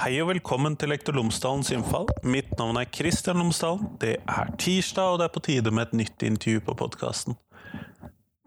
[0.00, 2.06] Hei og velkommen til Lektor Lomsdalens innfall.
[2.24, 3.98] Mitt navn er Kristian Lomsdalen.
[4.00, 7.36] Det er tirsdag, og det er på tide med et nytt intervju på podkasten.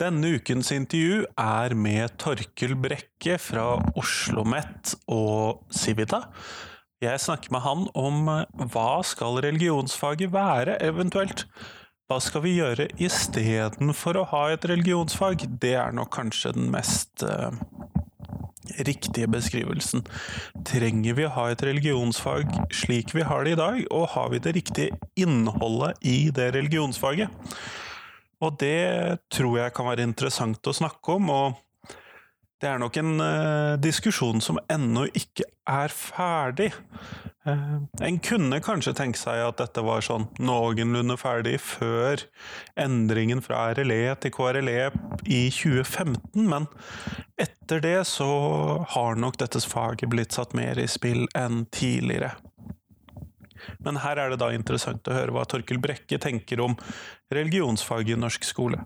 [0.01, 6.23] Denne ukens intervju er med Torkel Brekke fra Oslo OsloMet og Civita.
[7.05, 11.45] Jeg snakker med han om eh, hva skal religionsfaget være, eventuelt.
[12.09, 15.45] Hva skal vi gjøre istedenfor å ha et religionsfag?
[15.61, 17.53] Det er nok kanskje den mest uh,
[18.87, 20.05] riktige beskrivelsen.
[20.67, 24.41] Trenger vi å ha et religionsfag slik vi har det i dag, og har vi
[24.43, 27.29] det riktige innholdet i det religionsfaget?
[28.43, 31.93] Og det tror jeg kan være interessant å snakke om, og
[32.63, 36.71] det er nok en uh, diskusjon som ennå ikke er ferdig.
[37.43, 42.21] Uh, en kunne kanskje tenke seg at dette var sånn noenlunde ferdig før
[42.79, 44.77] endringen fra RLE til KRLE
[45.27, 46.69] i 2015, men
[47.35, 48.29] etter det så
[48.95, 52.31] har nok dette faget blitt satt mer i spill enn tidligere.
[53.83, 56.77] Men her er det da interessant å høre hva Torkel Brekke tenker om
[57.33, 58.79] religionsfaget i norsk skole.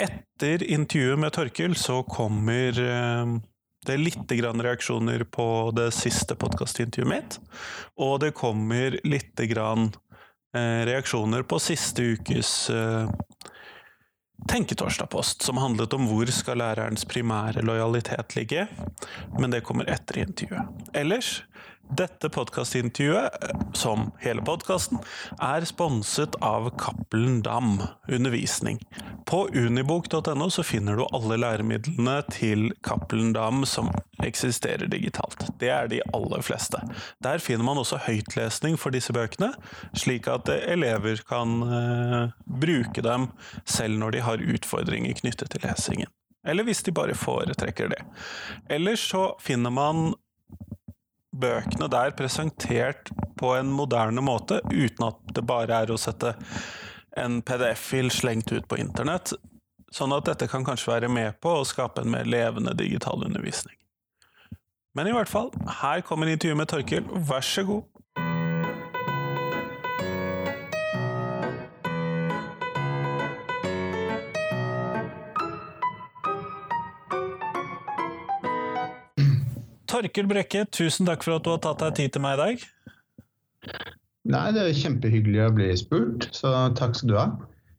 [0.00, 2.80] Etter intervjuet med Torkil så kommer
[3.88, 7.38] eh, er litt reaksjoner på det siste podkastintervjuet mitt.
[7.96, 9.90] Og det kommer litt grann
[10.88, 13.10] reaksjoner på siste ukes eh,
[14.48, 18.68] Tenketorsdag-post, som handlet om hvor skal lærerens primære lojalitet ligge.
[19.38, 20.86] Men det kommer etter intervjuet.
[20.96, 21.42] Ellers
[21.96, 23.30] dette podkastintervjuet,
[23.76, 25.00] som hele podkasten,
[25.42, 28.80] er sponset av Cappelen Dam Undervisning.
[29.26, 33.90] På unibok.no så finner du alle læremidlene til Cappelen Dam som
[34.24, 35.46] eksisterer digitalt.
[35.60, 36.80] Det er de aller fleste.
[37.24, 39.52] Der finner man også høytlesning for disse bøkene,
[39.96, 43.30] slik at elever kan eh, bruke dem
[43.64, 46.10] selv når de har utfordringer knyttet til lesingen.
[46.48, 48.00] Eller hvis de bare foretrekker det.
[48.72, 50.14] Ellers så finner man
[51.40, 56.34] bøkene der presentert på en moderne måte, uten at det bare er å sette
[57.18, 59.34] en PDF-fil slengt ut på internett.
[59.94, 63.76] Sånn at dette kan kanskje være med på å skape en mer levende digital undervisning.
[64.98, 67.06] Men i hvert fall, her kommer intervjuet med Torkil.
[67.28, 67.97] Vær så god.
[79.88, 82.66] Torkel Brekke, tusen takk for at du har tatt deg tid til meg i dag.
[84.28, 87.28] Nei, det er kjempehyggelig å bli spurt, så takk skal du ha.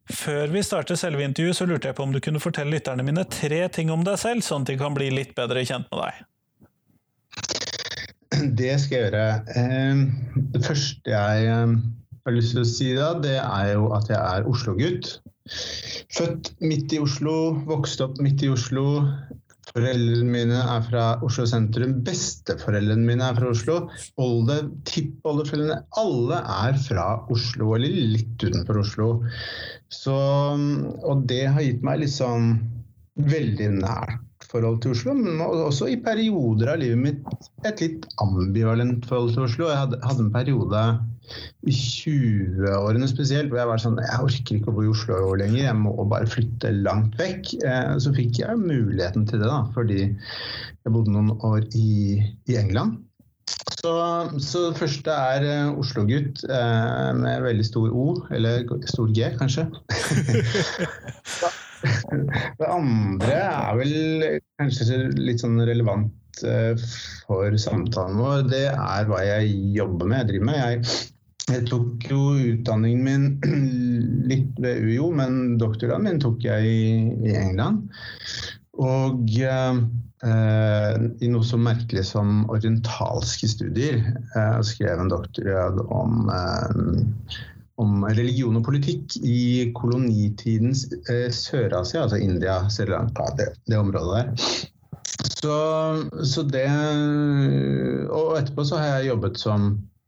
[0.10, 3.28] Før vi starter selve intervjuet, så lurte jeg på om du kunne fortelle lytterne mine
[3.30, 6.14] tre ting om deg selv, sånn at de kan bli litt bedre kjent med deg.
[8.58, 9.28] Det skal jeg gjøre.
[9.60, 10.02] Ehm,
[10.56, 11.76] det første jeg ehm,
[12.26, 15.12] har lyst til å si da, det er jo at jeg er Oslo-gutt.
[16.18, 17.36] Født midt i Oslo,
[17.70, 19.04] vokste opp midt i Oslo,
[19.70, 22.00] Foreldrene mine er fra Oslo sentrum.
[22.06, 23.78] Besteforeldrene mine er fra Oslo.
[24.22, 24.58] Olde,
[24.90, 29.12] tippoldeforeldrene Alle er fra Oslo, eller litt utenfor Oslo.
[29.94, 30.18] Så,
[31.04, 32.56] og det har gitt meg liksom
[33.30, 39.06] veldig nært forhold til Oslo, men også i perioder av livet mitt et litt ambivalent
[39.10, 39.70] forhold til Oslo.
[39.70, 40.84] Jeg hadde, hadde en periode
[41.68, 45.78] 20-årene spesielt, hvor jeg var sånn Jeg orker ikke å bo i Oslo lenger, jeg
[45.82, 47.54] må bare flytte langt vekk.
[47.64, 52.20] Eh, så fikk jeg muligheten til det, da, fordi jeg bodde noen år i,
[52.50, 53.00] i England.
[53.80, 53.92] Så,
[54.44, 59.64] så, det første er uh, Oslo-gutt uh, med veldig stor O, eller stor G, kanskje.
[62.60, 63.94] det andre er vel
[64.60, 66.76] kanskje litt sånn relevant uh,
[67.28, 68.44] for samtalen vår.
[68.52, 70.60] Det er hva jeg jobber med, jeg driver med.
[70.60, 70.76] Jeg
[71.50, 72.22] jeg tok jo
[72.54, 73.26] utdanningen min
[74.32, 77.88] litt ved UiO, men doktorgraden min tok jeg i, England.
[78.80, 79.80] Og eh,
[81.26, 84.00] i noe så merkelig som orientalske studier.
[84.36, 87.36] Eh, jeg skrev en doktorgrad om, eh,
[87.82, 94.22] om religion og politikk i kolonitidens eh, Sør-Asia, altså India, Sri Lanka, det, det området
[94.22, 94.60] der.
[95.40, 95.56] Så,
[96.28, 96.68] så det
[98.12, 99.99] Og etterpå så har jeg jobbet som Eh,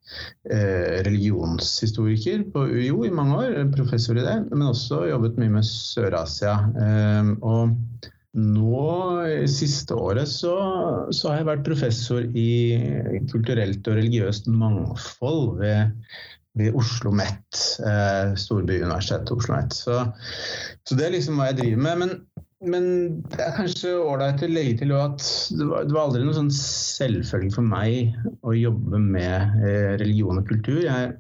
[1.06, 6.56] religionshistoriker på UiO i mange år, professor i det, men også jobbet mye med Sør-Asia.
[6.82, 7.76] Eh, og
[8.32, 8.84] nå,
[9.52, 10.56] siste året, så,
[11.12, 12.52] så, har jeg vært professor i
[13.32, 15.92] kulturelt og religiøst mangfold ved,
[16.60, 19.76] ved Oslo OsloMet, eh, storbyuniversitetet Oslo OsloMet.
[19.76, 20.00] Så,
[20.88, 22.04] så det er liksom hva jeg driver med.
[22.04, 22.16] men
[22.62, 22.86] men
[23.32, 25.24] det er kanskje ålreit å legge til at
[25.58, 28.14] det var, det var, aldri noe sånn selvfølge for meg
[28.46, 30.82] å jobbe med eh, religion og kultur.
[30.86, 31.16] Jeg,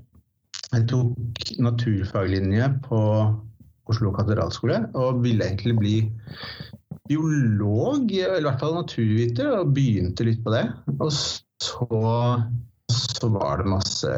[0.70, 3.02] jeg tok naturfaglinje på
[3.92, 5.96] Oslo katedralskole og ville egentlig bli
[7.10, 10.68] biolog, eller i hvert fall naturviter, og begynte litt på det.
[11.00, 12.02] Og så,
[13.02, 14.12] så var det masse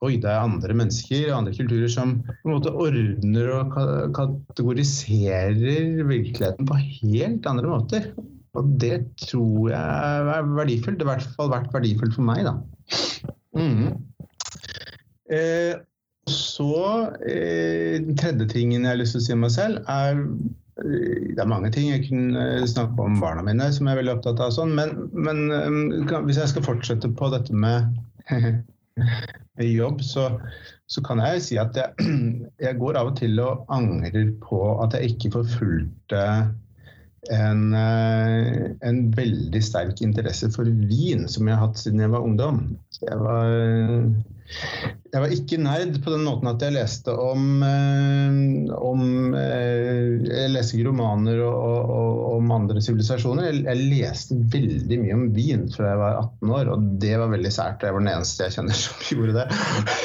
[0.05, 3.79] oi, det er andre mennesker og andre kulturer som på en måte ordner og
[4.15, 8.13] kategoriserer virkeligheten på helt andre måter.
[8.59, 9.79] Og det tror jeg
[10.35, 10.99] er verdifullt.
[10.99, 12.57] Det har i hvert fall vært verdifullt for meg, da.
[13.55, 13.93] Mm.
[15.31, 15.75] Eh,
[16.31, 16.73] så
[17.27, 21.31] eh, Den tredje tingen jeg har lyst til å si om meg selv, er eh,
[21.31, 24.43] Det er mange ting jeg kunne snakke om barna mine som jeg er veldig opptatt
[24.43, 27.95] av, sånn, men, men eh, hvis jeg skal fortsette på dette med
[29.61, 30.27] jobb, så,
[30.91, 32.11] så, kan jeg si at jeg,
[32.65, 36.51] jeg går av og til og angrer på at jeg ikke forfulgte eh,
[37.29, 42.61] en, veldig sterk interesse for vin, som jeg har hatt siden jeg var ungdom.
[43.01, 43.51] Jeg var,
[45.11, 50.51] jeg var ikke nerd på den måten at jeg leste om, eh, om eh, Jeg
[50.53, 53.49] leste ikke romaner og, og, om andre sivilisasjoner.
[53.49, 57.33] Jeg, jeg, leste veldig mye om vin fra jeg var 18 år, og det var
[57.33, 57.83] veldig sært.
[57.83, 59.47] Jeg var den eneste jeg kjenner som gjorde det.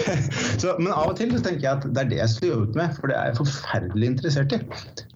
[0.62, 2.80] Så, men av og til så tenker jeg at det er det jeg skulle jobbet
[2.80, 4.60] med, for det er jeg forferdelig interessert i.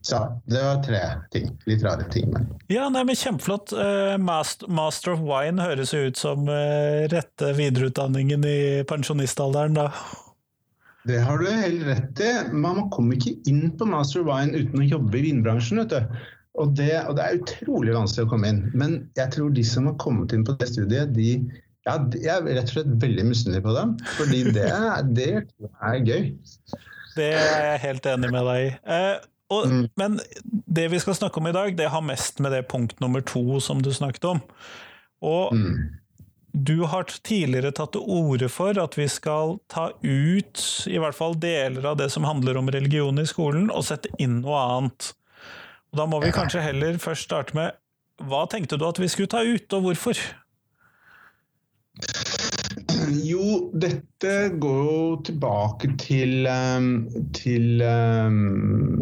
[0.07, 1.03] Så det var tre
[1.35, 1.51] ting.
[1.69, 2.31] Litt rare ting.
[2.33, 2.47] Men.
[2.71, 3.75] Ja, nei, men Kjempeflott.
[3.75, 6.47] Uh, master, of Wine høres jo ut som
[7.11, 10.19] rette videreutdanningen i pensjonistalderen, da.
[11.09, 12.32] Det har du helt rett i.
[12.53, 15.81] Man kommer ikke inn på Master Wine uten å jobbe i vinbransjen.
[15.81, 16.21] vet du.
[16.61, 18.61] Og det, og det, er utrolig vanskelig å komme inn.
[18.77, 21.31] Men jeg tror de som har kommet inn på det studiet, de,
[21.88, 23.97] ja, jeg er rett og slett veldig misunnelig på dem.
[24.19, 24.69] Fordi det,
[25.17, 26.31] det er gøy.
[27.17, 28.73] Det er jeg helt enig med deg i.
[28.97, 29.15] Eh,
[29.50, 29.87] og, mm.
[29.99, 30.21] Men
[30.71, 33.59] det vi skal snakke om i dag, det har mest med det punkt nummer to
[33.65, 34.44] som du snakket om.
[35.26, 35.73] Og mm.
[36.52, 41.37] Du har tidligere tatt til orde for at vi skal ta ut i hvert fall
[41.38, 45.12] deler av det som handler om religion i skolen, og sette inn noe annet.
[45.91, 47.79] Og da må vi kanskje heller først starte med
[48.31, 50.19] hva tenkte du at vi skulle ta ut, og hvorfor?
[53.25, 56.91] Jo, dette går jo tilbake til, um,
[57.37, 59.00] til um,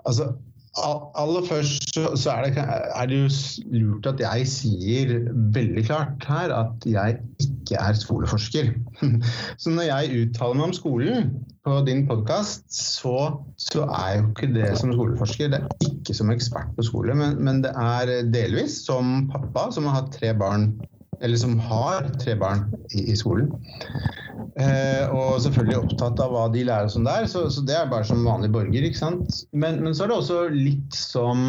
[0.00, 0.32] Altså,
[0.78, 2.62] aller først så er det,
[2.94, 3.28] er det, jo
[3.74, 5.14] lurt at jeg sier
[5.54, 8.70] veldig klart her at jeg ikke er skoleforsker.
[9.62, 11.32] Så når jeg uttaler meg om skolen
[11.66, 15.50] på din podkast, så, så, er jo ikke det som skoleforsker.
[15.52, 19.90] Det er ikke som ekspert på skole, men, men det er delvis som pappa som
[19.90, 20.70] har hatt tre barn
[21.20, 23.50] eller som har tre barn i, i skolen.
[24.60, 27.90] Eh, og selvfølgelig opptatt av hva de lærer og sånn der, så, så, det er
[27.90, 28.86] bare som vanlig borger.
[28.86, 29.42] ikke sant?
[29.52, 31.44] Men, men så er det også litt som,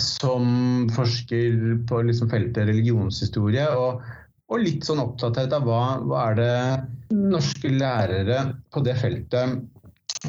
[0.00, 0.46] som
[0.94, 4.04] forsker på liksom feltet religionshistorie, og,
[4.50, 9.64] og, litt sånn opptatthet av hva, hva er det norske lærere på det feltet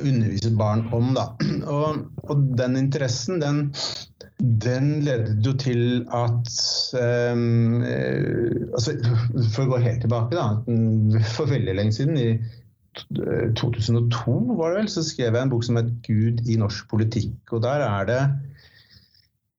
[0.01, 1.13] underviser barn om.
[1.17, 1.29] da.
[1.75, 3.69] Og, og den interessen, den
[4.39, 6.49] den ledet jo til at
[7.31, 7.83] um,
[8.75, 8.95] altså,
[9.53, 11.21] For å gå helt tilbake, da.
[11.37, 12.33] For veldig lenge siden, i
[13.59, 17.55] 2002 var det vel, så skrev jeg en bok som het 'Gud i norsk politikk'.
[17.55, 18.21] Og der er det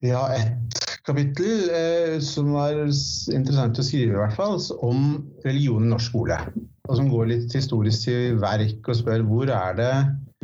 [0.05, 5.91] ja, et kapittel eh, som var interessant å skrive, i hvert fall, om religion i
[5.93, 6.37] norsk skole.
[6.87, 9.93] Og som går litt historisk til verk og spør hvor er det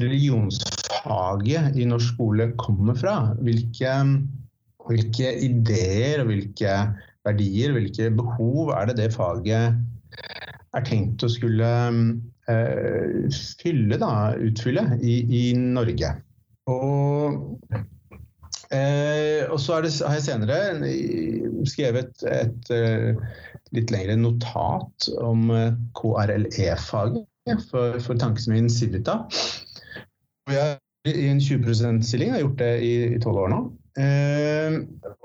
[0.02, 3.16] religionsfaget i norsk skole kommer fra.
[3.44, 3.94] Hvilke,
[4.88, 6.76] hvilke ideer hvilke
[7.24, 9.80] verdier, hvilke behov er det det faget
[10.74, 11.70] er tenkt å skulle
[12.50, 16.16] uh, fylle, da, utfylle, i, i Norge.
[16.72, 17.84] Og
[18.74, 20.56] Eh, og så det, har jeg senere
[21.70, 25.52] skrevet et, et litt lengre notat om
[26.00, 29.20] KRLE-faget for, for tankesmien Civita.
[30.52, 30.76] Jeg
[31.08, 33.62] er i en 20 %-stilling, har gjort det i tolv år nå.
[34.00, 34.78] Eh,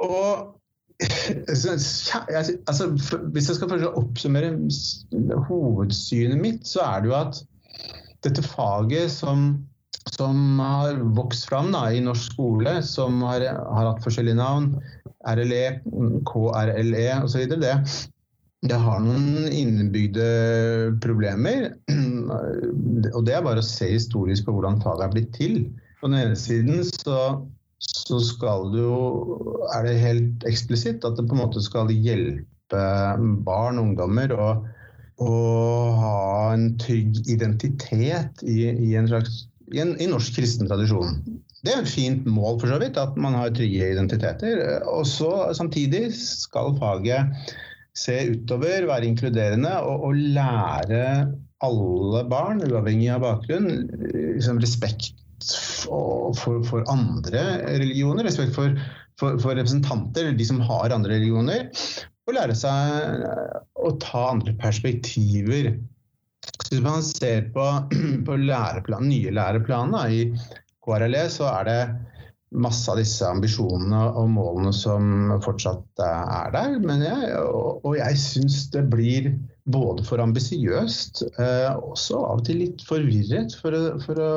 [0.04, 0.54] og
[1.50, 2.88] altså,
[3.32, 4.52] hvis jeg skal oppsummere
[5.46, 7.40] hovedsynet mitt, så er det jo at
[8.26, 9.52] dette faget som,
[10.10, 14.72] som har vokst fram da, i norsk skole, som har, har hatt forskjellige navn,
[15.28, 15.78] RLE,
[16.26, 17.76] KRLE osv., det,
[18.66, 20.24] det har noen innebygde
[21.04, 21.68] problemer.
[23.16, 25.60] Og det er bare å se historisk på hvordan faget er blitt til.
[26.00, 27.20] På den ene siden så
[27.78, 28.96] så skal det jo
[29.74, 32.80] Er det helt eksplisitt at det på en måte skal hjelpe
[33.46, 34.48] barn og ungdommer å,
[35.22, 35.34] å
[36.00, 36.16] ha
[36.56, 41.20] en trygg identitet i, i en slags i, en, i norsk kristen tradisjon.
[41.64, 44.62] Det er et fint mål, for så vidt, at man har trygge identiteter.
[44.88, 47.52] Og så Samtidig skal faget
[47.98, 51.04] se utover, være inkluderende og, og lære
[51.64, 55.10] alle barn, uavhengig av bakgrunn, liksom respekt
[55.48, 58.78] for, for, andre religioner, respekt for,
[59.18, 61.68] for, for representanter, de som har andre religioner,
[62.28, 63.24] og lære seg
[63.78, 65.72] å ta andre perspektiver.
[66.68, 67.66] Hvis man ser på,
[68.26, 70.22] på læreplan, nye læreplaner i
[70.84, 71.80] KRLE, så er det
[72.50, 76.78] masse av disse ambisjonene og målene som fortsatt er der.
[77.02, 79.28] Jeg, og, jeg syns det blir
[79.68, 84.32] både for ambisiøst eh, og også av og til litt forvirret, for for å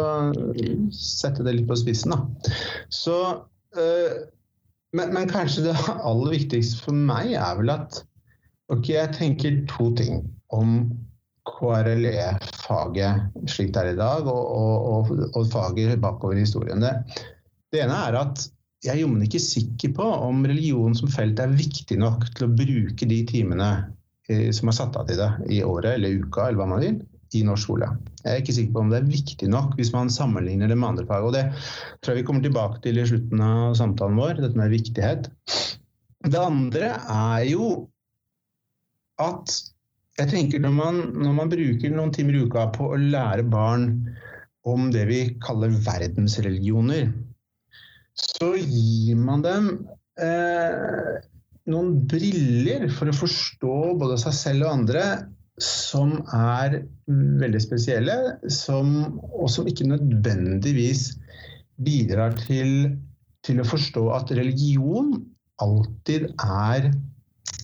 [0.95, 2.11] sette det litt på spissen.
[2.11, 2.17] Da.
[2.91, 3.17] Så,
[3.79, 4.11] eh,
[4.97, 7.91] men, men, kanskje det aller viktigste for meg er vel at
[8.71, 10.15] ok, jeg tenker to ting
[10.51, 10.69] om
[11.47, 16.83] KRLE-faget slik det er i dag, og, og, og faget bakover i historien.
[16.83, 16.91] Det,
[17.71, 18.43] det ene er at
[18.81, 22.53] jeg er jommen ikke sikker på om religion som felt er viktig nok til å
[22.57, 23.69] bruke de timene
[24.31, 26.97] eh, som er satt av til det i året eller uka eller hva man vil,
[27.37, 27.87] i norsk skole.
[28.23, 30.89] Jeg er ikke sikker på om det er viktig nok hvis man sammenligner det med
[30.89, 31.27] andre fag.
[31.29, 31.45] og Det
[32.01, 35.29] tror jeg vi kommer tilbake til i slutten av samtalen vår, dette med viktighet.
[36.27, 37.69] Det andre er jo
[39.21, 39.61] at
[40.19, 43.91] jeg tenker når man, når man bruker noen timer i uka på å lære barn
[44.67, 47.07] om det vi kaller verdensreligioner,
[48.41, 49.67] så gir man dem
[50.17, 51.21] eh,
[51.69, 55.05] noen briller for å forstå både seg selv og andre
[55.61, 58.15] som er veldig spesielle,
[58.49, 61.11] som, og som ikke nødvendigvis
[61.85, 62.95] bidrar til,
[63.45, 65.13] til å forstå at religion
[65.61, 66.89] alltid er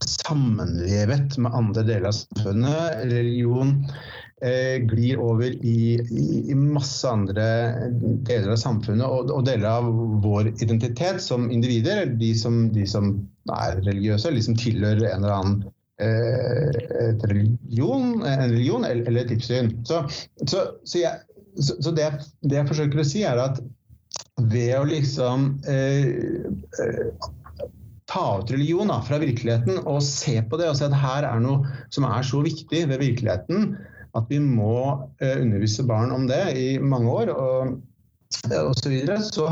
[0.06, 3.02] sammenvevet med andre deler av samfunnet.
[3.10, 3.80] Religion
[4.38, 7.46] glir over i, i, masse andre
[8.28, 9.88] deler av samfunnet og, og, deler av
[10.22, 12.04] vår identitet som individer.
[12.20, 13.16] De som, de som
[13.50, 15.64] er religiøse, eller de som tilhører en eller annen
[16.06, 19.74] eh, religion, en religion eller, eller et livssyn.
[19.90, 20.04] Så,
[20.46, 22.12] så, så, jeg, så det,
[22.46, 23.58] det, jeg forsøker å si, er at
[24.54, 26.14] ved å liksom eh,
[26.86, 27.34] eh
[28.08, 31.42] ta ut religion da, fra virkeligheten og se på det og se at her er
[31.44, 33.74] noe som er så viktig ved virkeligheten,
[34.18, 34.80] at vi må
[35.22, 37.34] eh, undervise barn om det i mange år.
[37.36, 37.78] og
[38.52, 38.94] osv.
[39.08, 39.46] Så, så,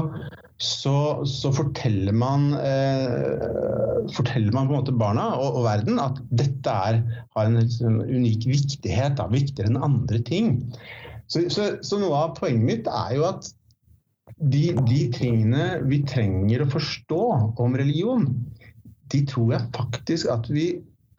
[0.57, 0.95] så,
[1.25, 6.71] så forteller man eh, forteller man på en måte barna og, og verden at dette
[6.89, 7.01] er,
[7.35, 10.57] har en, en unik viktighet, da, viktigere enn andre ting.
[11.31, 13.47] Så, så, noe av poenget mitt er jo at
[14.35, 17.21] de, de, tingene vi trenger å forstå
[17.61, 18.27] om religion,
[19.13, 20.67] de tror jeg faktisk at vi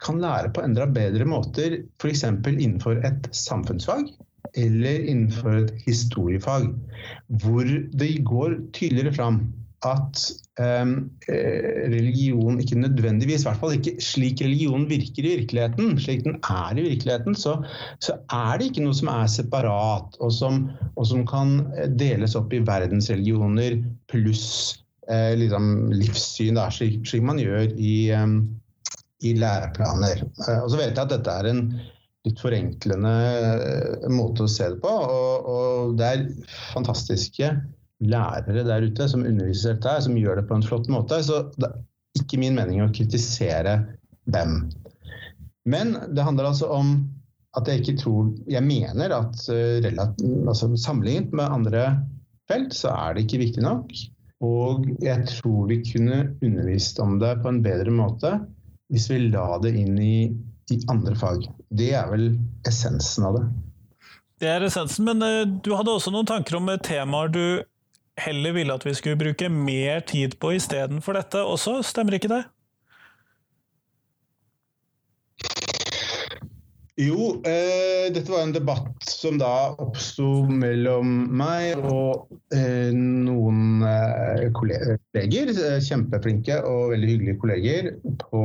[0.03, 2.23] kan lære på enda bedre måter, f.eks.
[2.23, 4.07] innenfor et samfunnsfag
[4.57, 6.69] eller innenfor et historiefag,
[7.41, 7.67] hvor
[7.99, 9.41] det går tydeligere fram
[9.85, 10.21] at
[10.59, 10.93] um,
[11.93, 16.77] religion ikke nødvendigvis, i hvert fall ikke slik religion virker i virkeligheten, slik den er
[16.77, 17.59] i virkeligheten, så,
[18.01, 20.63] så er det ikke noe som er separat, og som,
[20.95, 21.59] og som kan
[21.99, 23.77] deles opp i verdensreligioner
[24.09, 24.47] pluss
[25.11, 28.39] eh, liksom livssyn, da, slik, slik, man gjør i um,
[29.25, 30.23] i læreplaner.
[30.47, 31.63] Eh, og så vet jeg at dette er en
[32.27, 33.15] litt forenklende
[33.55, 34.93] eh, måte å se det på.
[34.93, 36.25] Og, og det er
[36.73, 37.51] fantastiske
[38.05, 41.21] lærere der ute som underviser dette, som gjør det på en flott måte.
[41.25, 43.79] Så det er ikke min mening å kritisere
[44.33, 44.67] dem.
[45.67, 46.99] Men det handler altså om
[47.57, 49.87] at jeg ikke tror Jeg mener at uh,
[50.47, 51.87] altså, sammenlignet med andre
[52.47, 53.91] felt, så er det ikke viktig nok.
[54.45, 58.35] Og jeg tror vi kunne undervist om det på en bedre måte
[58.93, 60.27] hvis vi la det inn i,
[60.73, 61.47] i andre fag.
[61.69, 62.29] Det er vel
[62.67, 63.45] essensen av det.
[64.41, 67.43] Det er essensen, men uh, du hadde også noen tanker om temaer du
[68.17, 72.43] heller ville at vi skulle bruke mer tid på istedenfor dette også, stemmer ikke det?
[76.97, 84.47] Jo, eh, dette var en debatt som da oppsto mellom meg og eh, noen eh,
[84.57, 87.91] kolleger, eh, kjempeflinke og veldig hyggelige kolleger
[88.23, 88.41] på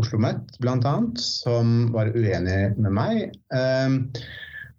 [0.00, 3.34] Oslo OsloMet bl.a., som var uenig med meg.
[3.54, 4.24] Eh,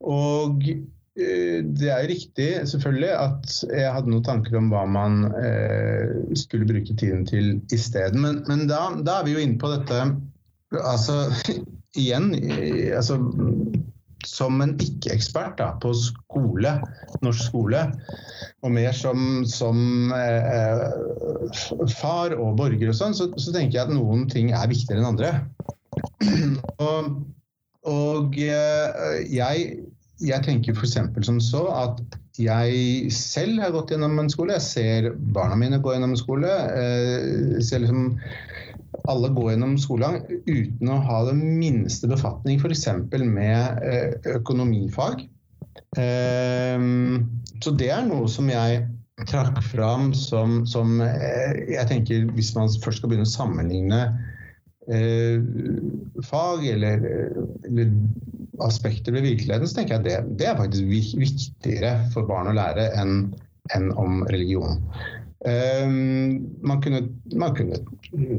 [0.03, 5.23] og eh, det er riktig selvfølgelig at jeg hadde noen tanker om hva man
[6.39, 8.23] skulle bruke tiden til isteden.
[8.25, 10.05] Men, men da, da er vi jo inne på dette
[10.73, 11.27] Altså
[12.01, 12.31] igjen,
[12.97, 13.19] altså,
[14.29, 16.73] som en ikke-ekspert på skole,
[17.25, 17.83] norsk skole,
[18.63, 20.85] og mer som, som eh,
[21.99, 25.11] far og borger og sånn, så, så, tenker jeg at noen ting er viktigere enn
[25.13, 25.33] andre.
[26.89, 27.13] og,
[27.89, 29.69] og eh, jeg,
[30.23, 30.99] jeg tenker f.eks.
[31.27, 32.03] som så at
[32.41, 34.55] jeg selv har gått gjennom en skole.
[34.57, 36.49] Jeg ser barna mine gå gjennom en skole.
[36.49, 38.07] Jeg eh, ser liksom
[39.09, 42.87] alle går gjennom skolegang uten å ha den minste befatning f.eks.
[43.25, 45.25] med eh, økonomifag.
[45.97, 47.23] Ehm,
[47.63, 48.83] så det er noe som jeg
[49.29, 54.01] trakk fram som, som eh, jeg tenker Hvis man først skal begynne å sammenligne
[54.89, 55.41] eh,
[56.25, 57.07] fag eller,
[57.67, 57.97] eller,
[58.61, 62.91] aspekter ved virkeligheten, så tenker jeg det, det er faktisk viktigere for barn å lære
[63.01, 63.15] enn,
[63.73, 64.77] enn om religion.
[65.43, 67.01] Um, man, kunne,
[67.35, 67.81] man, kunne,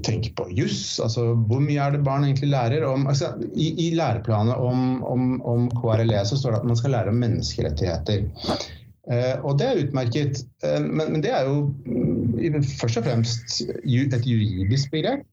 [0.06, 1.00] tenke på juss.
[1.02, 5.36] Altså, hvor mye er det barn egentlig lærer om altså, i, i, læreplanet om, om,
[5.42, 8.26] om, KRLE så står det at man skal lære om menneskerettigheter.
[9.12, 13.58] Eh, og det er utmerket, eh, men, men, det er jo uh, først og fremst
[13.84, 15.26] et juridisk begrep.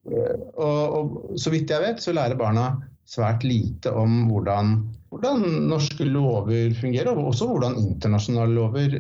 [0.57, 2.74] Og, og, så vidt jeg vet, så lærer barna
[3.12, 4.77] svært lite om hvordan,
[5.12, 8.98] hvordan norske lover fungerer, og også hvordan internasjonale lover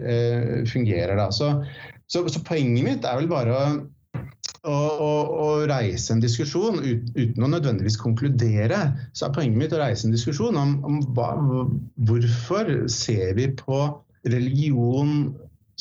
[0.67, 1.15] fungerer.
[1.19, 1.29] Da.
[1.31, 1.53] Så
[2.11, 3.67] så, så, poenget mitt er vel bare å,
[4.67, 8.81] å, å, å reise en diskusjon ut, uten å nødvendigvis konkludere.
[9.17, 11.31] Så er poenget mitt å reise en diskusjon om, om hva,
[12.09, 13.83] hvorfor ser vi på
[14.29, 15.31] religion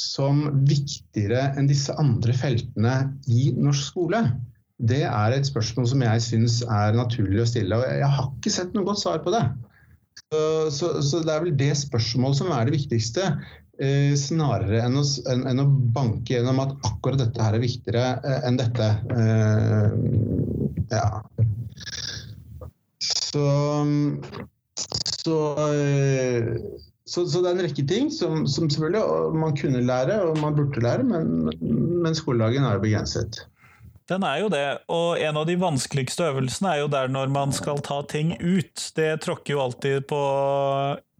[0.00, 2.94] som viktigere enn disse andre feltene
[3.28, 4.22] i norsk skole?
[4.80, 8.52] Det er et spørsmål som jeg syns er naturlig å stille, og jeg har ikke
[8.54, 9.42] sett noe godt svar på det.
[10.30, 10.40] Så,
[10.72, 13.28] så, så, det er vel det spørsmålet som er det viktigste.
[13.80, 15.64] Eh, snarere enn å, enn, enn å,
[15.94, 18.88] banke gjennom at akkurat dette her er viktigere eh, enn dette.
[19.16, 19.86] Eh,
[20.92, 21.06] ja.
[23.00, 23.44] Så,
[25.22, 25.38] så,
[27.08, 30.58] så, så, det er en rekke ting som, som, selvfølgelig man kunne lære og man
[30.58, 31.48] burde lære, men,
[32.04, 33.40] men skoledagen er jo begrenset.
[34.10, 37.54] Den er jo det, og en av de vanskeligste øvelsene er jo der når man
[37.54, 38.88] skal ta ting ut.
[38.96, 40.18] Det tråkker jo alltid på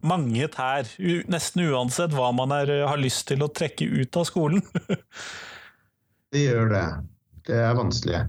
[0.03, 0.89] mange tær,
[1.31, 4.65] nesten uansett hva man er, har lyst til å trekke ut av skolen.
[6.35, 6.85] det gjør det.
[7.47, 8.25] Det er vanskelig.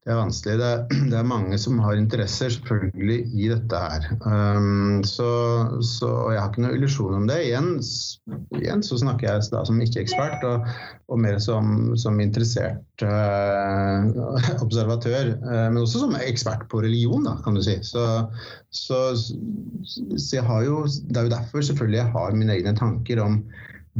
[0.00, 0.54] Det er vanskelig.
[0.56, 4.06] Det er, det er, mange som har interesser selvfølgelig i dette her.
[4.24, 5.28] Um, så,
[5.84, 7.36] så, jeg har ikke noen illusjon om det.
[7.50, 7.68] Igjen,
[8.56, 10.70] igjen, så snakker jeg da som ikke-ekspert, og,
[11.12, 14.08] og, mer som, som interessert uh,
[14.64, 15.34] observatør.
[15.44, 17.76] Uh, men også som ekspert på religion, da, kan du si.
[17.84, 18.06] Så,
[18.72, 23.20] så, så jeg har jo, det er jo derfor selvfølgelig jeg har mine egne tanker
[23.20, 23.42] om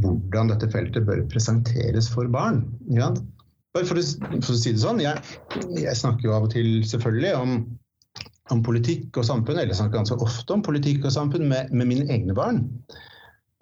[0.01, 2.63] hvordan dette feltet bør presenteres for barn.
[2.89, 3.11] Ja?
[3.71, 4.01] For å,
[4.43, 5.15] for å, si det sånn, jeg,
[5.77, 7.53] jeg, snakker jo av og til selvfølgelig om,
[8.51, 11.87] om, politikk og samfunn, eller jeg snakker ganske ofte om politikk og samfunn med, med
[11.87, 12.65] mine egne barn.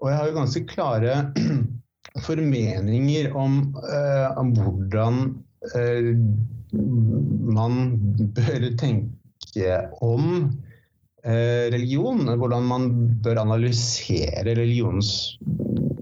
[0.02, 1.20] Og jeg har jo ganske klare
[2.28, 5.22] formeninger om, uh, om hvordan
[5.76, 6.10] uh,
[7.60, 7.80] man
[8.40, 10.26] bør tenke om
[11.22, 12.26] uh, religion.
[12.34, 12.92] Hvordan man
[13.22, 15.36] bør analysere religionens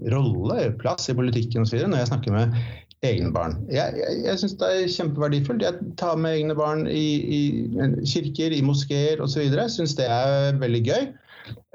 [0.08, 1.82] rolle, plass i politikken osv.
[1.84, 2.60] Når jeg snakker med
[3.06, 3.56] egne barn.
[3.70, 5.64] Jeg, jeg, jeg syns det er kjempeverdifullt.
[5.64, 7.06] Jeg tar med egne barn i,
[7.38, 7.40] i
[8.02, 9.54] kirker, i moskeer osv.
[9.70, 11.10] Syns det er veldig gøy.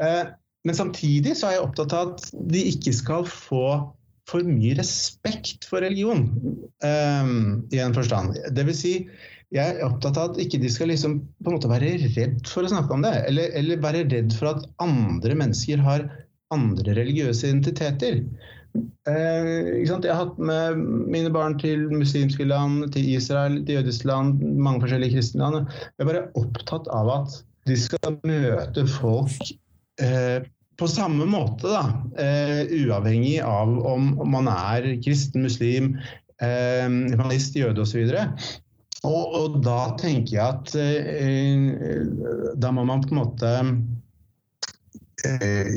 [0.04, 0.24] Eh,
[0.64, 3.68] men samtidig så er jeg opptatt av at de ikke skal få
[4.30, 6.30] for mye respekt for religion,
[6.84, 7.32] eh,
[7.76, 8.38] i en forstand.
[8.56, 8.94] Det vil si,
[9.54, 12.66] jeg er opptatt av at ikke de skal liksom på en måte være redd for
[12.66, 13.14] å snakke om det.
[13.30, 16.08] Eller, eller være redd for at andre mennesker har
[16.54, 18.22] andre religiøse identiteter.
[18.74, 19.50] Eh,
[19.84, 20.80] jeg har hatt med
[21.14, 25.70] mine barn til muslimske land, til Israel, til jødiske land, mange forskjellige kristne land.
[25.94, 27.38] Jeg er bare opptatt av at
[27.70, 29.54] de skal møte folk
[30.02, 30.46] eh,
[30.80, 31.84] på samme måte, da.
[32.20, 35.94] Eh, uavhengig av om man er kristen, muslim,
[36.42, 38.10] eh, humanist, jøde osv.
[39.04, 43.54] Og, og da tenker jeg at eh, da må man på en måte
[45.28, 45.72] eh,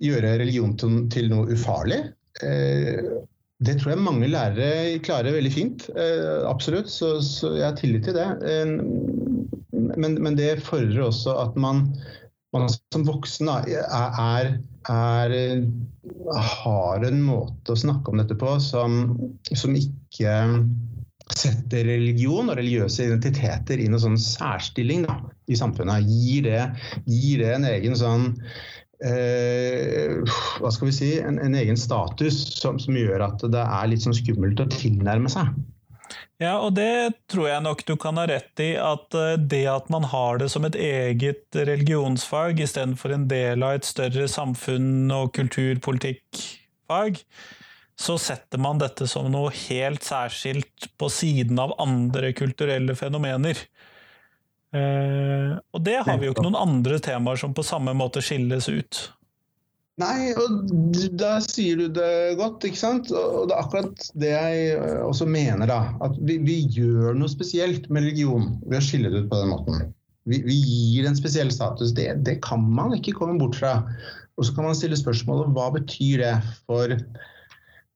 [0.00, 2.00] gjøre religion til, noe ufarlig.
[3.60, 5.88] det tror jeg mange lærere klarer veldig fint.
[6.48, 8.28] absolutt, så, så, jeg har tillit til det.
[9.96, 11.88] men, men, det fordrer også at man,
[12.56, 14.54] man som voksen er,
[14.88, 15.66] er,
[16.54, 19.02] har en måte å snakke om dette på som,
[19.52, 20.38] som ikke
[21.36, 25.16] setter religion og religiøse identiteter i noen sånn særstilling da,
[25.50, 26.08] i samfunnet.
[26.08, 26.62] Gir det,
[27.06, 28.30] gir det en egen sånn
[29.06, 30.20] eh,
[30.60, 34.04] hva skal vi si, en, en egen status som, som, gjør at det er litt
[34.04, 35.52] sånn skummelt å tilnærme seg.
[36.40, 39.90] Ja, og det tror jeg nok du kan ha rett i, at eh, det at
[39.92, 45.34] man har det som et eget religionsfag istedenfor en del av et større samfunn- og
[45.36, 47.20] kulturpolitikkfag,
[48.00, 53.60] så setter man dette som noe helt særskilt på siden av andre kulturelle fenomener.
[54.70, 58.68] Eh, og det har vi jo ikke noen andre temaer som på samme måte skilles
[58.70, 59.00] ut.
[60.00, 60.70] Nei, og
[61.20, 63.10] da sier du det godt, ikke sant.
[63.12, 65.80] Og det er akkurat det jeg eh, også mener, da.
[66.06, 69.52] At vi, vi gjør noe spesielt med religion ved å skille det ut på den
[69.52, 69.90] måten.
[70.30, 71.92] Vi, vi gir en spesiell status.
[71.96, 73.80] Det, det, kan man ikke komme bort fra.
[74.38, 76.96] Og så kan man stille spørsmålet hva betyr det for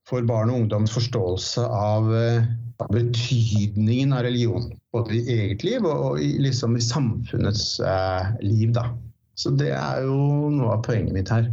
[0.04, 2.44] for barn og ungdoms forståelse av, uh,
[2.78, 4.70] betydningen av religion.
[4.92, 8.72] Både i eget liv og i, liksom i samfunnets eh, liv.
[8.76, 8.88] Da.
[9.34, 11.50] Så det er jo noe av poenget mitt her.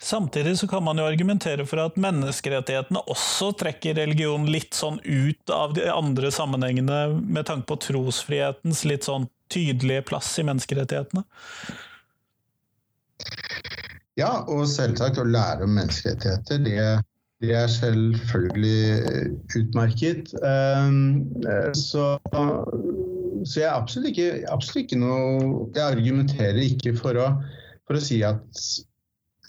[0.00, 5.52] Samtidig så kan man jo argumentere for at menneskerettighetene også trekker religion litt sånn ut
[5.52, 11.26] av de andre sammenhengene, med tanke på trosfrihetens litt sånn tydelige plass i menneskerettighetene.
[14.16, 16.80] Ja, og selvsagt å lære om menneskerettigheter, det
[17.40, 20.34] det er selvfølgelig utmerket.
[20.44, 21.32] Ehm,
[21.74, 22.18] så,
[23.44, 27.30] så jeg er absolutt ikke, absolutt ikke noe Jeg argumenterer ikke for å,
[27.88, 28.64] for å si at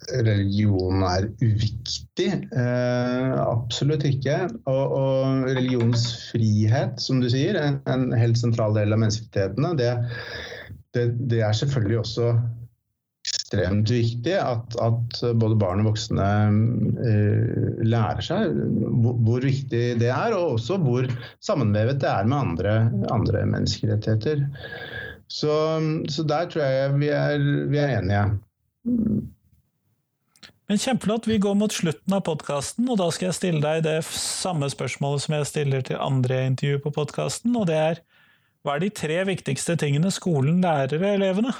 [0.09, 2.29] religion er uviktig.
[2.57, 4.37] Eh, absolutt ikke.
[4.65, 9.91] Og, og, religionsfrihet, som du sier, en, en helt sentral del av menneskerettighetene, det,
[10.95, 12.31] det, det, er selvfølgelig også
[13.51, 16.27] ekstremt viktig at, at, både barn og voksne
[17.03, 21.07] uh, lærer seg hvor, hvor, viktig det er, og også hvor
[21.43, 22.75] sammenvevet det er med andre,
[23.11, 24.47] andre menneskerettigheter.
[25.27, 25.51] Så,
[26.09, 27.37] så, der tror jeg vi er,
[27.71, 28.23] vi er enige.
[30.67, 31.27] Men Kjempeflott.
[31.27, 35.25] Vi går mot slutten av podkasten, og da skal jeg stille deg det samme spørsmålet
[35.25, 38.01] som jeg stiller til andre intervjuer på podkasten, og det er
[38.61, 41.51] hva er de tre viktigste tingene skolen lærer elevene?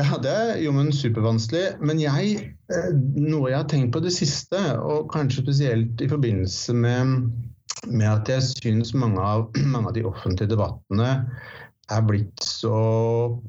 [0.00, 1.76] Ja, det er jo men supervanskelig.
[1.84, 6.74] Men jeg, eh, noe jeg har tenkt på det siste, og kanskje spesielt i forbindelse
[6.76, 7.26] med,
[7.90, 9.20] med at jeg syns mange
[9.74, 11.10] mange av de offentlige debattene
[11.90, 12.78] er blitt så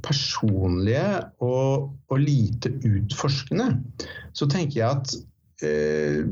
[0.02, 3.68] personlige og, og lite utforskende,
[4.34, 5.14] så tenker jeg at
[5.68, 6.26] eh,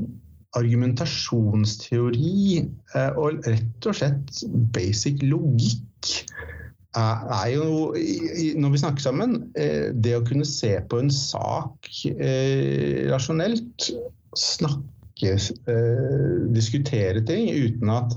[0.57, 2.33] argumentasjonsteori
[2.65, 4.41] eh, og rett og slett
[4.73, 6.25] basic logikk
[6.97, 7.93] er jo,
[8.57, 13.91] når vi snakker sammen, eh, det å kunne se på en sak eh, rasjonelt,
[14.37, 15.35] snakke,
[15.69, 18.15] eh, diskutere ting uten at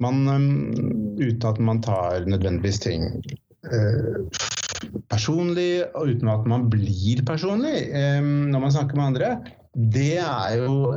[0.00, 0.24] man,
[1.20, 3.10] uten at man tar nødvendigvis ting
[5.12, 9.34] personlig, og uten at man blir personlig når man snakker med andre,
[9.76, 10.88] det er jo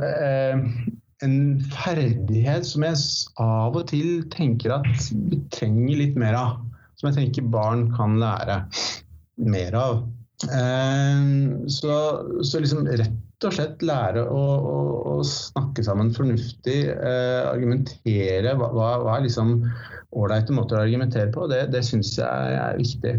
[1.24, 1.36] en
[1.72, 3.00] ferdighet som jeg
[3.42, 6.60] av og til tenker at vi trenger litt mer av.
[7.00, 8.62] Som jeg tenker barn kan lære
[9.44, 10.02] mer av.
[10.44, 11.28] Eh,
[11.72, 11.98] så,
[12.42, 14.76] så liksom rett og slett lære å, å,
[15.14, 18.54] å snakke sammen fornuftig, eh, argumentere.
[18.60, 18.70] Hva,
[19.02, 19.56] hva er liksom
[20.14, 21.48] ålreite måter å argumentere på?
[21.50, 23.16] Det, det syns jeg er viktig.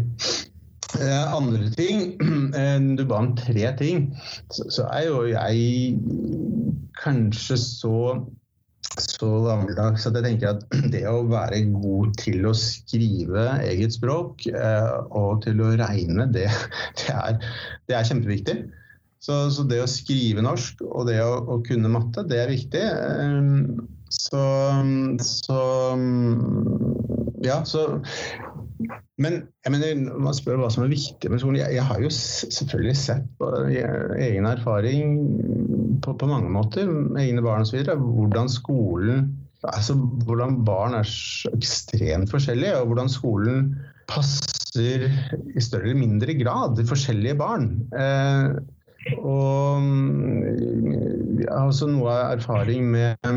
[0.94, 2.14] Eh, andre ting
[2.54, 4.10] eh, Du ba om tre ting.
[4.54, 5.98] Så, så er jo jeg
[7.02, 7.96] kanskje så
[8.96, 10.62] så gammeldags at jeg tenker at
[10.94, 16.46] det å være god til å skrive eget språk eh, og til å regne, det,
[17.02, 17.40] det, er,
[17.90, 18.56] det er, kjempeviktig.
[19.20, 22.84] Så, så, det å skrive norsk og det å, å kunne matte, det er viktig.
[24.14, 24.42] Så,
[25.26, 25.60] så
[27.44, 27.88] ja, så
[29.22, 31.60] men jeg mener, man spør hva som er viktig med skolen.
[31.62, 35.16] Jeg, jeg har jo selvfølgelig sett på egen erfaring
[36.04, 39.26] på, på mange måter, med egne barn osv., hvordan skolen
[39.66, 43.70] altså hvordan barn er så ekstremt forskjellige, og hvordan skolen
[44.10, 45.08] passer
[45.56, 47.70] i større eller mindre grad forskjellige barn.
[47.96, 48.58] Eh,
[49.22, 49.82] og
[51.38, 53.30] jeg har også noe erfaring med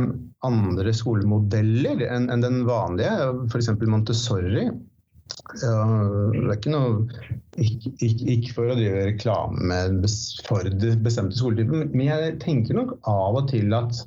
[0.45, 3.71] andre skolemodeller enn en den vanlige, f.eks.
[3.85, 4.69] Montessori
[5.57, 5.73] Ja,
[6.29, 6.89] det er ikke noe
[7.57, 9.79] ikke, ikke, ikke, for å drive reklame
[10.45, 14.03] for det bestemte skoletyper, men jeg tenker nok av og til at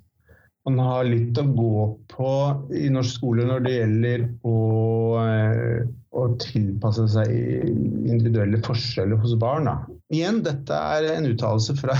[0.68, 2.32] man har litt å gå på
[2.78, 4.58] i norsk skole når det gjelder å,
[5.18, 5.80] eh,
[6.14, 9.66] å tilpasse seg individuelle forskjeller hos barn.
[9.66, 9.74] Da.
[10.14, 11.96] Igjen, dette er en uttalelse fra,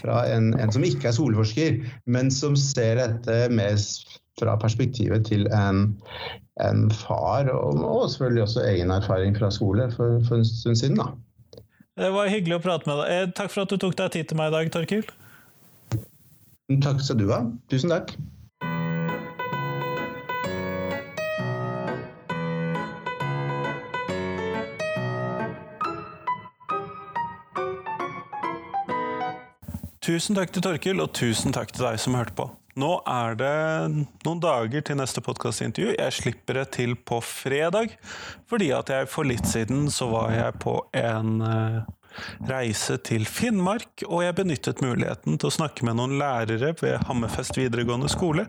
[0.00, 5.46] fra en, en, som ikke er skoleforsker, men som ser dette mest fra perspektivet til
[5.54, 5.96] en,
[6.60, 10.96] en far, og, og, selvfølgelig også egen erfaring fra skole for, for en stund siden.
[10.96, 11.62] Da.
[11.96, 13.12] Det var hyggelig å prate med deg.
[13.12, 15.06] Eh, takk for at du tok deg tid til meg i dag, Torkil.
[16.82, 17.44] Takk skal du ha.
[17.72, 18.12] Tusen takk.
[30.06, 32.50] Tusen takk til Torkil, og tusen takk til deg som hørte på.
[32.76, 33.52] Nå er det
[34.26, 35.94] noen dager til neste podkastintervju.
[35.96, 37.94] Jeg slipper det til på fredag,
[38.50, 41.78] fordi at jeg for litt siden så var jeg på en uh,
[42.50, 47.56] reise til Finnmark, og jeg benyttet muligheten til å snakke med noen lærere ved Hammerfest
[47.56, 48.44] videregående skole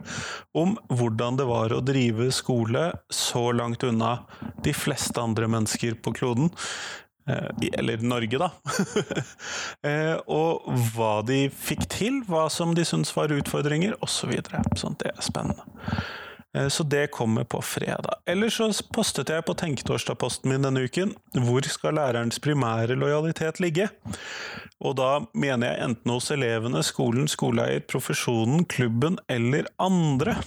[0.52, 4.18] om hvordan det var å drive skole så langt unna
[4.64, 6.52] de fleste andre mennesker på kloden.
[7.28, 8.50] Eh, eller Norge, da.
[9.86, 14.32] Eh, og hva de fikk til, hva som de syntes var utfordringer, osv.
[14.42, 15.62] Så sånn, det er spennende.
[16.56, 18.18] Eh, så det kommer på fredag.
[18.26, 21.14] Ellers så postet jeg på Tenketorsdag-posten min denne uken
[21.44, 23.88] hvor skal lærerens primære lojalitet ligge?
[24.82, 30.38] Og da mener jeg enten hos elevene, skolen, skoleeier, profesjonen, klubben eller andre.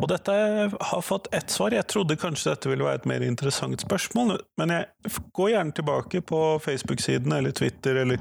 [0.00, 0.32] Og dette
[0.80, 1.74] har fått ett svar.
[1.76, 6.22] Jeg trodde kanskje dette ville være et mer interessant spørsmål, men jeg går gjerne tilbake
[6.24, 8.20] på Facebook-siden eller Twitter eller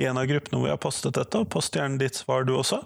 [0.00, 2.56] i en av gruppene hvor jeg har postet dette, og post gjerne ditt svar du
[2.56, 2.80] også.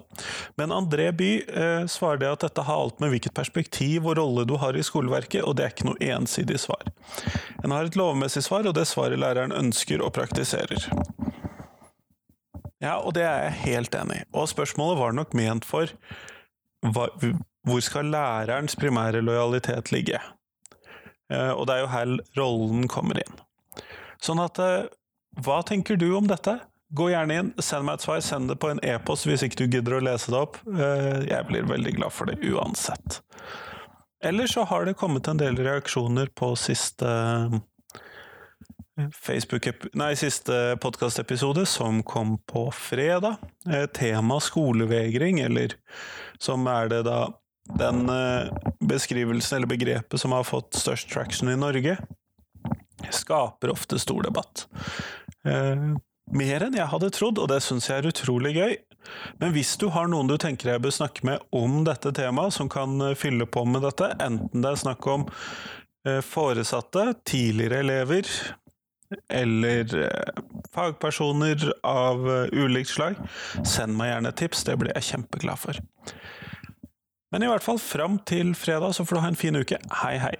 [0.61, 4.55] Men André By eh, svarer at dette har alt med hvilket perspektiv og rolle du
[4.61, 6.85] har i skoleverket, og det er ikke noe ensidig svar.
[7.63, 10.85] En har et lovmessig svar, og det svaret læreren ønsker og praktiserer.
[12.83, 14.29] Ja, og det er jeg helt enig i.
[14.37, 15.89] Og spørsmålet var nok ment for
[16.85, 17.07] hva,
[17.65, 20.21] hvor skal lærerens primære lojalitet ligge?
[21.33, 23.43] Eh, og det er jo her rollen kommer inn.
[24.23, 24.87] Sånn at eh,
[25.43, 26.59] Hva tenker du om dette?
[26.95, 28.21] Gå gjerne inn, send meg et svar.
[28.23, 30.61] Send det på en e-post hvis ikke du gidder å lese det opp.
[30.69, 33.19] Eh, jeg blir veldig glad for det uansett.
[34.23, 37.09] Eller så har det kommet en del reaksjoner på siste
[39.11, 39.67] Facebook,
[39.99, 43.41] nei, siste podkastepisode, som kom på fredag.
[43.93, 45.75] Tema skolevegring, eller
[46.39, 47.25] som er det da
[47.73, 51.97] den eh, beskrivelsen eller begrepet som har fått størst traction i Norge,
[53.11, 54.67] skaper ofte stor debatt.
[55.47, 55.87] Eh,
[56.35, 58.75] mer enn jeg hadde trodd, og det syns jeg er utrolig gøy.
[59.41, 62.69] Men hvis du har noen du tenker jeg bør snakke med om dette temaet, som
[62.71, 65.27] kan eh, fylle på med dette, enten det er snakk om
[66.21, 68.27] foresatte, tidligere elever,
[69.33, 69.89] eller
[70.69, 72.21] fagpersoner av
[72.53, 73.17] ulikt slag,
[73.65, 75.81] send meg gjerne et tips, det blir jeg kjempeglad for.
[77.35, 79.75] Men i hvert fall fram til fredag, så får du ha en fin uke.
[79.91, 80.35] Hei, hei.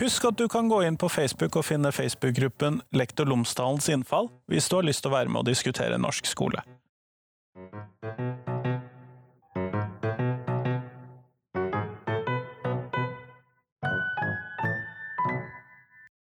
[0.00, 4.72] Husk at du kan gå inn på Facebook og finne Facebook-gruppen Lektor Lomsdalens innfall hvis
[4.72, 6.64] du har lyst til å være med og diskutere norsk skole.